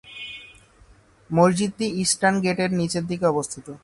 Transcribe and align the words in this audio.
মসজিদটি 1.29 1.85
ইস্টার্ন 2.03 2.35
গেটের 2.41 2.71
নীচের 2.71 3.03
দিকে 3.07 3.25
অবস্থিত। 3.25 3.67